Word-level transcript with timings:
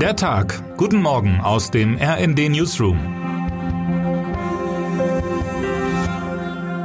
Der 0.00 0.14
Tag. 0.14 0.76
Guten 0.76 1.00
Morgen 1.00 1.40
aus 1.40 1.70
dem 1.70 1.96
RND 1.96 2.50
Newsroom. 2.50 2.98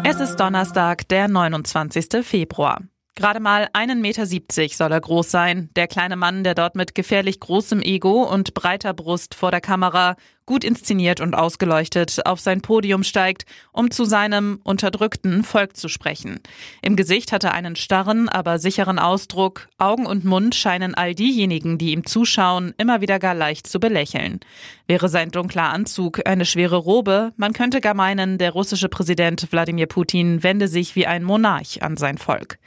Es 0.05 0.21
ist 0.21 0.37
Donnerstag, 0.37 1.05
der 1.09 1.27
29. 1.27 2.25
Februar. 2.25 2.79
Gerade 3.15 3.41
mal 3.41 3.67
1,70 3.73 3.95
Meter 3.95 4.25
soll 4.69 4.91
er 4.93 5.01
groß 5.01 5.29
sein. 5.29 5.69
Der 5.75 5.87
kleine 5.87 6.15
Mann, 6.15 6.45
der 6.45 6.55
dort 6.55 6.77
mit 6.77 6.95
gefährlich 6.95 7.41
großem 7.41 7.81
Ego 7.81 8.23
und 8.23 8.53
breiter 8.53 8.93
Brust 8.93 9.35
vor 9.35 9.51
der 9.51 9.59
Kamera 9.59 10.15
gut 10.45 10.63
inszeniert 10.63 11.21
und 11.21 11.35
ausgeleuchtet, 11.35 12.25
auf 12.25 12.39
sein 12.39 12.61
Podium 12.61 13.03
steigt, 13.03 13.45
um 13.71 13.91
zu 13.91 14.03
seinem 14.03 14.59
unterdrückten 14.63 15.43
Volk 15.43 15.77
zu 15.77 15.87
sprechen. 15.87 16.39
Im 16.81 16.95
Gesicht 16.95 17.31
hat 17.31 17.43
er 17.43 17.53
einen 17.53 17.75
starren, 17.75 18.29
aber 18.29 18.59
sicheren 18.59 18.99
Ausdruck. 18.99 19.69
Augen 19.77 20.05
und 20.05 20.25
Mund 20.25 20.55
scheinen 20.55 20.95
all 20.95 21.15
diejenigen, 21.15 21.77
die 21.77 21.91
ihm 21.91 22.05
zuschauen, 22.05 22.73
immer 22.77 23.01
wieder 23.01 23.19
gar 23.19 23.35
leicht 23.35 23.67
zu 23.67 23.79
belächeln. 23.79 24.39
Wäre 24.87 25.07
sein 25.07 25.31
dunkler 25.31 25.69
Anzug 25.69 26.27
eine 26.27 26.45
schwere 26.45 26.75
Robe, 26.75 27.31
man 27.37 27.53
könnte 27.53 27.79
gar 27.79 27.93
meinen, 27.93 28.37
der 28.37 28.51
russische 28.51 28.89
Präsident 28.89 29.51
Wladimir 29.51 29.85
Putin 29.85 30.43
wende 30.43 30.67
sich 30.67 30.95
wie 30.95 31.07
ein 31.07 31.23
Monarch 31.23 31.81
an 31.81 31.95
sein 31.95 32.17
Volk. 32.17 32.57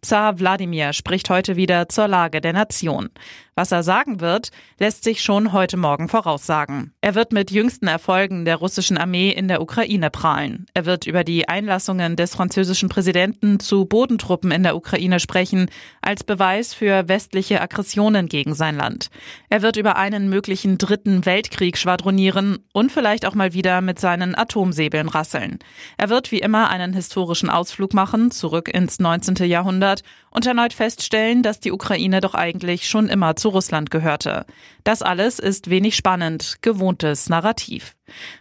Zar 0.00 0.38
Wladimir 0.38 0.92
spricht 0.92 1.28
heute 1.28 1.56
wieder 1.56 1.88
zur 1.88 2.08
Lage 2.08 2.40
der 2.40 2.54
Nation. 2.54 3.10
Was 3.58 3.72
er 3.72 3.82
sagen 3.82 4.20
wird, 4.20 4.50
lässt 4.78 5.02
sich 5.02 5.22
schon 5.22 5.52
heute 5.52 5.78
Morgen 5.78 6.08
voraussagen. 6.08 6.92
Er 7.00 7.14
wird 7.16 7.32
mit 7.32 7.50
jüngsten 7.50 7.88
Erfolgen 7.88 8.44
der 8.44 8.56
russischen 8.56 8.96
Armee 8.96 9.30
in 9.30 9.48
der 9.48 9.60
Ukraine 9.60 10.10
prahlen. 10.10 10.66
Er 10.74 10.86
wird 10.86 11.06
über 11.06 11.24
die 11.24 11.48
Einlassungen 11.48 12.14
des 12.14 12.34
französischen 12.34 12.88
Präsidenten 12.88 13.58
zu 13.58 13.86
Bodentruppen 13.86 14.52
in 14.52 14.62
der 14.62 14.76
Ukraine 14.76 15.18
sprechen, 15.18 15.68
als 16.00 16.22
Beweis 16.22 16.74
für 16.74 17.08
westliche 17.08 17.60
Aggressionen 17.60 18.28
gegen 18.28 18.54
sein 18.54 18.76
Land. 18.76 19.10
Er 19.48 19.62
wird 19.62 19.76
über 19.76 19.96
einen 19.96 20.28
möglichen 20.28 20.78
dritten 20.78 21.26
Weltkrieg 21.26 21.76
schwadronieren 21.76 22.58
und 22.72 22.92
vielleicht 22.92 23.26
auch 23.26 23.34
mal 23.34 23.52
wieder 23.52 23.80
mit 23.80 23.98
seinen 23.98 24.36
Atomsäbeln 24.36 25.08
rasseln. 25.08 25.58
Er 25.96 26.10
wird 26.10 26.30
wie 26.30 26.40
immer 26.40 26.70
einen 26.70 26.92
historischen 26.92 27.50
Ausflug 27.50 27.94
machen, 27.94 28.30
zurück 28.30 28.68
ins 28.72 29.00
19. 29.00 29.36
Jahrhundert 29.48 30.02
und 30.30 30.44
erneut 30.46 30.74
feststellen, 30.74 31.42
dass 31.42 31.60
die 31.60 31.72
Ukraine 31.72 32.20
doch 32.20 32.34
eigentlich 32.34 32.86
schon 32.86 33.08
immer 33.08 33.36
zu 33.36 33.48
Russland 33.48 33.90
gehörte. 33.90 34.44
Das 34.84 35.00
alles 35.00 35.38
ist 35.38 35.70
wenig 35.70 35.96
spannend, 35.96 36.58
gewohntes 37.06 37.28
Narrativ. 37.28 37.94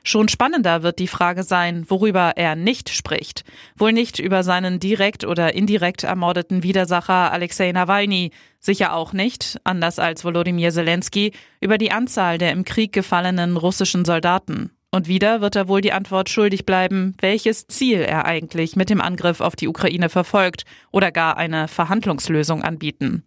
Schon 0.03 0.27
spannender 0.27 0.83
wird 0.83 0.99
die 0.99 1.07
Frage 1.07 1.43
sein, 1.43 1.85
worüber 1.87 2.33
er 2.35 2.55
nicht 2.55 2.89
spricht. 2.89 3.43
Wohl 3.75 3.93
nicht 3.93 4.19
über 4.19 4.43
seinen 4.43 4.79
direkt 4.79 5.23
oder 5.23 5.53
indirekt 5.53 6.03
ermordeten 6.03 6.63
Widersacher 6.63 7.31
Alexei 7.31 7.71
Nawalny, 7.71 8.31
sicher 8.59 8.93
auch 8.93 9.13
nicht, 9.13 9.59
anders 9.63 9.99
als 9.99 10.23
Volodymyr 10.23 10.71
Zelensky, 10.71 11.31
über 11.61 11.77
die 11.77 11.91
Anzahl 11.91 12.37
der 12.37 12.51
im 12.51 12.65
Krieg 12.65 12.91
gefallenen 12.91 13.57
russischen 13.57 14.05
Soldaten. 14.05 14.71
Und 14.95 15.09
wieder 15.09 15.41
wird 15.41 15.57
er 15.57 15.67
wohl 15.67 15.81
die 15.81 15.91
Antwort 15.91 16.29
schuldig 16.29 16.65
bleiben, 16.65 17.17
welches 17.19 17.67
Ziel 17.67 17.99
er 17.99 18.23
eigentlich 18.23 18.77
mit 18.77 18.89
dem 18.89 19.01
Angriff 19.01 19.41
auf 19.41 19.57
die 19.57 19.67
Ukraine 19.67 20.07
verfolgt 20.07 20.63
oder 20.89 21.11
gar 21.11 21.35
eine 21.35 21.67
Verhandlungslösung 21.67 22.63
anbieten. 22.63 23.25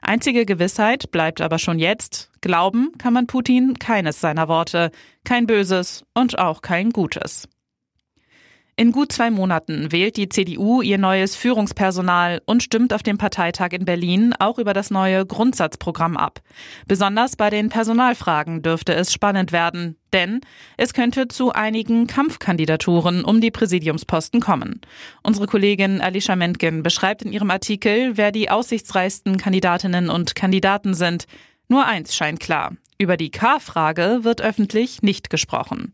Einzige 0.00 0.46
Gewissheit 0.46 1.10
bleibt 1.10 1.40
aber 1.40 1.58
schon 1.58 1.80
jetzt, 1.80 2.30
glauben 2.40 2.92
kann 2.98 3.14
man 3.14 3.26
Putin 3.26 3.80
keines 3.80 4.20
seiner 4.20 4.46
Worte, 4.46 4.92
kein 5.24 5.48
Böses 5.48 6.04
und 6.14 6.38
auch 6.38 6.62
kein 6.62 6.90
Gutes. 6.90 7.48
In 8.78 8.92
gut 8.92 9.10
zwei 9.10 9.32
Monaten 9.32 9.90
wählt 9.90 10.16
die 10.16 10.28
CDU 10.28 10.82
ihr 10.82 10.98
neues 10.98 11.34
Führungspersonal 11.34 12.40
und 12.46 12.62
stimmt 12.62 12.94
auf 12.94 13.02
dem 13.02 13.18
Parteitag 13.18 13.72
in 13.72 13.84
Berlin 13.84 14.34
auch 14.38 14.60
über 14.60 14.72
das 14.72 14.92
neue 14.92 15.26
Grundsatzprogramm 15.26 16.16
ab. 16.16 16.38
Besonders 16.86 17.34
bei 17.34 17.50
den 17.50 17.70
Personalfragen 17.70 18.62
dürfte 18.62 18.94
es 18.94 19.12
spannend 19.12 19.50
werden, 19.50 19.96
denn 20.12 20.42
es 20.76 20.94
könnte 20.94 21.26
zu 21.26 21.52
einigen 21.52 22.06
Kampfkandidaturen 22.06 23.24
um 23.24 23.40
die 23.40 23.50
Präsidiumsposten 23.50 24.40
kommen. 24.40 24.80
Unsere 25.24 25.48
Kollegin 25.48 26.00
Alicia 26.00 26.36
Mentgen 26.36 26.84
beschreibt 26.84 27.22
in 27.22 27.32
ihrem 27.32 27.50
Artikel, 27.50 28.16
wer 28.16 28.30
die 28.30 28.48
aussichtsreichsten 28.48 29.38
Kandidatinnen 29.38 30.08
und 30.08 30.36
Kandidaten 30.36 30.94
sind. 30.94 31.24
Nur 31.66 31.84
eins 31.84 32.14
scheint 32.14 32.38
klar. 32.38 32.76
Über 33.00 33.16
die 33.16 33.30
K-Frage 33.30 34.20
wird 34.22 34.42
öffentlich 34.42 35.02
nicht 35.02 35.30
gesprochen. 35.30 35.92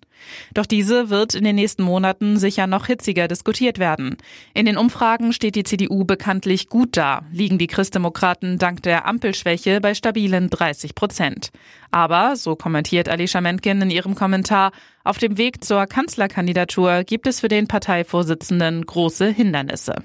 Doch 0.55 0.65
diese 0.65 1.11
wird 1.11 1.35
in 1.35 1.45
den 1.45 1.57
nächsten 1.57 1.83
Monaten 1.83 2.39
sicher 2.39 2.67
noch 2.67 2.87
hitziger 2.87 3.29
diskutiert 3.29 3.79
werden. 3.79 4.17
In 4.55 4.65
den 4.65 4.79
Umfragen 4.79 5.35
steht 5.35 5.55
die 5.55 5.65
CDU 5.65 6.07
bekanntlich 6.07 6.71
gut 6.71 6.97
da, 6.97 7.27
liegen 7.31 7.59
die 7.59 7.67
Christdemokraten 7.67 8.57
dank 8.57 8.83
der 8.83 9.07
Ampelschwäche 9.07 9.83
bei 9.83 9.93
stabilen 9.95 10.49
30 10.49 10.95
Prozent. 10.95 11.51
Aber, 11.91 12.37
so 12.37 12.57
kommentiert 12.57 13.11
Alicia 13.11 13.43
Mentgen 13.43 13.83
in 13.83 13.91
ihrem 13.91 14.15
Kommentar, 14.15 14.73
auf 15.05 15.19
dem 15.19 15.37
Weg 15.37 15.63
zur 15.63 15.85
Kanzlerkandidatur 15.85 17.05
gibt 17.05 17.27
es 17.27 17.41
für 17.41 17.49
den 17.49 17.69
Parteivorsitzenden 17.69 18.87
große 18.87 19.29
Hindernisse. 19.29 19.97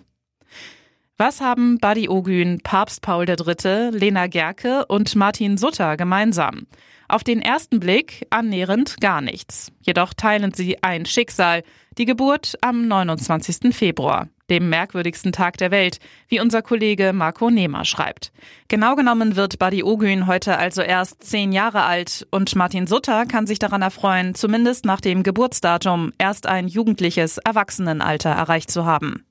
Was 1.22 1.42
haben 1.42 1.80
Buddy 1.80 2.08
Ogün, 2.08 2.62
Papst 2.64 3.02
Paul 3.02 3.28
III., 3.28 3.90
Lena 3.92 4.28
Gerke 4.28 4.86
und 4.86 5.18
Martin 5.18 5.58
Sutter 5.58 5.98
gemeinsam? 5.98 6.66
Auf 7.10 7.26
den 7.26 7.42
ersten 7.42 7.82
Blick 7.82 8.26
annähernd 8.30 9.02
gar 9.02 9.20
nichts. 9.20 9.70
Jedoch 9.82 10.14
teilen 10.14 10.54
sie 10.54 10.82
ein 10.82 11.06
Schicksal, 11.06 11.64
die 11.98 12.06
Geburt 12.06 12.56
am 12.62 12.88
29. 12.88 13.76
Februar, 13.76 14.30
dem 14.50 14.70
merkwürdigsten 14.70 15.34
Tag 15.34 15.58
der 15.58 15.72
Welt, 15.72 16.00
wie 16.30 16.40
unser 16.40 16.62
Kollege 16.62 17.12
Marco 17.12 17.50
Nehmer 17.50 17.84
schreibt. 17.84 18.32
Genau 18.70 18.96
genommen 18.96 19.36
wird 19.36 19.60
Buddy 19.60 19.84
Ogün 19.84 20.26
heute 20.26 20.58
also 20.58 20.82
erst 20.82 21.22
zehn 21.22 21.52
Jahre 21.52 21.84
alt 21.84 22.28
und 22.32 22.56
Martin 22.56 22.88
Sutter 22.88 23.26
kann 23.26 23.46
sich 23.46 23.60
daran 23.60 23.82
erfreuen, 23.82 24.36
zumindest 24.36 24.86
nach 24.86 25.02
dem 25.02 25.24
Geburtsdatum 25.24 26.14
erst 26.18 26.48
ein 26.48 26.70
jugendliches 26.70 27.40
Erwachsenenalter 27.40 28.30
erreicht 28.30 28.72
zu 28.72 28.86
haben. 28.86 29.26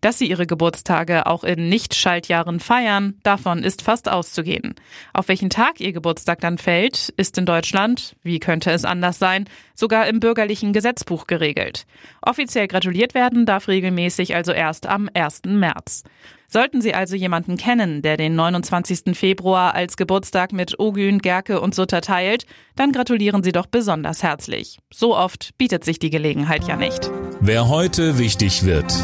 Dass 0.00 0.18
sie 0.18 0.28
ihre 0.28 0.46
Geburtstage 0.46 1.26
auch 1.26 1.44
in 1.44 1.68
Nicht-Schaltjahren 1.68 2.60
feiern, 2.60 3.14
davon 3.22 3.62
ist 3.64 3.82
fast 3.82 4.08
auszugehen. 4.08 4.74
Auf 5.12 5.28
welchen 5.28 5.50
Tag 5.50 5.80
ihr 5.80 5.92
Geburtstag 5.92 6.40
dann 6.40 6.58
fällt, 6.58 7.08
ist 7.16 7.38
in 7.38 7.46
Deutschland, 7.46 8.16
wie 8.22 8.38
könnte 8.38 8.70
es 8.70 8.84
anders 8.84 9.18
sein, 9.18 9.46
sogar 9.74 10.06
im 10.08 10.20
bürgerlichen 10.20 10.72
Gesetzbuch 10.72 11.26
geregelt. 11.26 11.86
Offiziell 12.22 12.68
gratuliert 12.68 13.14
werden 13.14 13.46
darf 13.46 13.68
regelmäßig 13.68 14.34
also 14.34 14.52
erst 14.52 14.86
am 14.86 15.08
1. 15.12 15.42
März. 15.46 16.04
Sollten 16.50 16.80
Sie 16.80 16.94
also 16.94 17.14
jemanden 17.14 17.58
kennen, 17.58 18.00
der 18.00 18.16
den 18.16 18.34
29. 18.34 19.14
Februar 19.16 19.74
als 19.74 19.98
Geburtstag 19.98 20.52
mit 20.52 20.80
Ogün, 20.80 21.18
Gerke 21.18 21.60
und 21.60 21.74
Sutter 21.74 22.00
teilt, 22.00 22.46
dann 22.74 22.92
gratulieren 22.92 23.42
Sie 23.42 23.52
doch 23.52 23.66
besonders 23.66 24.22
herzlich. 24.22 24.78
So 24.90 25.14
oft 25.14 25.50
bietet 25.58 25.84
sich 25.84 25.98
die 25.98 26.10
Gelegenheit 26.10 26.66
ja 26.66 26.76
nicht. 26.76 27.10
Wer 27.40 27.68
heute 27.68 28.18
wichtig 28.18 28.64
wird. 28.64 28.94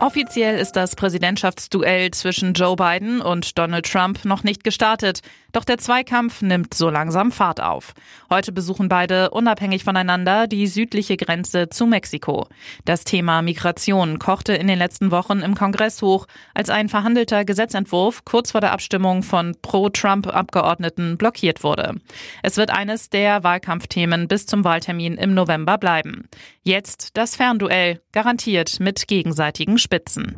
Offiziell 0.00 0.58
ist 0.58 0.76
das 0.76 0.96
Präsidentschaftsduell 0.96 2.10
zwischen 2.12 2.54
Joe 2.54 2.74
Biden 2.74 3.20
und 3.20 3.58
Donald 3.58 3.84
Trump 3.84 4.24
noch 4.24 4.42
nicht 4.44 4.64
gestartet. 4.64 5.20
Doch 5.52 5.64
der 5.64 5.76
Zweikampf 5.76 6.40
nimmt 6.40 6.72
so 6.72 6.88
langsam 6.88 7.32
Fahrt 7.32 7.60
auf. 7.60 7.92
Heute 8.30 8.50
besuchen 8.50 8.88
beide 8.88 9.30
unabhängig 9.30 9.84
voneinander 9.84 10.46
die 10.46 10.68
südliche 10.68 11.18
Grenze 11.18 11.68
zu 11.68 11.86
Mexiko. 11.86 12.46
Das 12.84 13.04
Thema 13.04 13.42
Migration 13.42 14.18
kochte 14.18 14.54
in 14.54 14.68
den 14.68 14.78
letzten 14.78 15.10
Wochen 15.10 15.40
im 15.40 15.54
Kongress 15.54 16.00
hoch, 16.00 16.26
als 16.54 16.70
ein 16.70 16.88
verhandelter 16.88 17.44
Gesetzentwurf 17.44 18.24
kurz 18.24 18.52
vor 18.52 18.62
der 18.62 18.72
Abstimmung 18.72 19.22
von 19.22 19.54
Pro-Trump-Abgeordneten 19.60 21.18
blockiert 21.18 21.62
wurde. 21.62 21.96
Es 22.42 22.56
wird 22.56 22.70
eines 22.70 23.10
der 23.10 23.42
Wahlkampfthemen 23.42 24.28
bis 24.28 24.46
zum 24.46 24.64
Wahltermin 24.64 25.16
im 25.16 25.34
November 25.34 25.76
bleiben. 25.76 26.28
Jetzt 26.62 27.16
das 27.16 27.36
Fernduell, 27.36 28.00
garantiert 28.12 28.80
mit 28.80 29.08
gegenseitigen 29.08 29.78
Spitzen. 29.90 30.36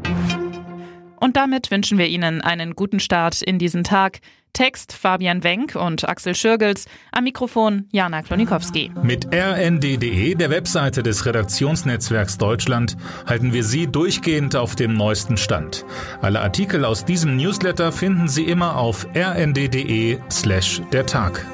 Und 1.21 1.37
damit 1.37 1.71
wünschen 1.71 1.99
wir 1.99 2.07
Ihnen 2.07 2.41
einen 2.41 2.75
guten 2.75 3.01
Start 3.01 3.43
in 3.43 3.59
diesen 3.59 3.85
Tag. 3.85 4.21
Text 4.55 4.95
Fabian 4.95 5.45
Wenk 5.45 5.77
und 5.77 6.09
Axel 6.09 6.35
Schürgels, 6.35 6.87
am 7.11 7.25
Mikrofon 7.25 7.87
Jana 7.93 8.23
Klonikowski. 8.23 8.91
Mit 9.03 9.27
rnd.de, 9.33 10.35
der 10.35 10.51
Webseite 10.51 11.03
des 11.03 11.25
Redaktionsnetzwerks 11.25 12.39
Deutschland, 12.39 12.97
halten 13.27 13.53
wir 13.53 13.65
Sie 13.65 13.87
durchgehend 13.87 14.57
auf 14.57 14.75
dem 14.75 14.95
neuesten 14.95 15.37
Stand. 15.37 15.85
Alle 16.23 16.41
Artikel 16.41 16.85
aus 16.87 17.05
diesem 17.05 17.37
Newsletter 17.37 17.93
finden 17.93 18.29
Sie 18.29 18.45
immer 18.45 18.77
auf 18.77 19.07
rnd.de 19.15 20.19
slash 20.31 20.83
der 20.93 21.07
Tag. 21.07 21.47